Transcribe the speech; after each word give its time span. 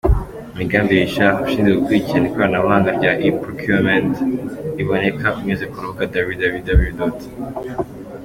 Migambi 0.57 0.99
Richard 1.01 1.35
ushinzwe 1.45 1.71
gukurikirana 1.79 2.25
ikoranabuhanga 2.29 2.89
rya 2.97 3.11
e-procurement 3.27 4.13
riboneka 4.77 5.27
unyuze 5.37 5.65
ku 5.71 5.77
rubuga 5.83 6.03
www. 6.31 7.01